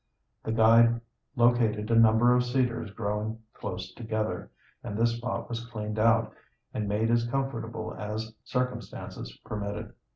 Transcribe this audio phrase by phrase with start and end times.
[0.43, 0.99] The guide
[1.35, 4.49] located a number of cedars growing close together,
[4.83, 6.33] and this spot was cleaned out
[6.73, 9.93] and made as comfortable as circumstances permitted.